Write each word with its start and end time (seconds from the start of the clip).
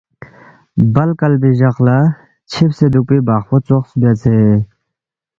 بل 0.93 1.09
کلبی 1.19 1.51
جق 1.59 1.77
لا 1.85 1.97
چھیبسے 2.51 2.85
دوکپی 2.93 3.19
بخفو 3.27 3.57
ژوخ 3.67 3.85
بیاسے 3.99 4.33